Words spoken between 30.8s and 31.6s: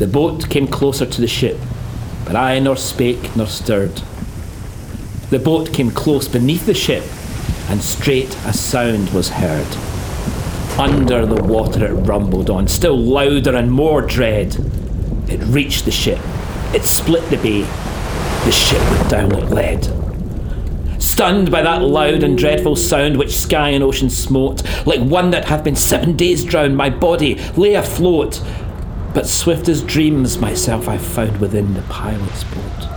I found